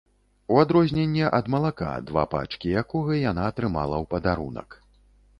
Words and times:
У 0.53 0.55
адрозненне 0.61 1.25
ад 1.39 1.49
малака, 1.55 1.89
два 2.11 2.23
пачкі 2.31 2.71
якога 2.81 3.19
яна 3.19 3.43
атрымала 3.51 3.95
ў 4.03 4.11
падарунак. 4.15 4.69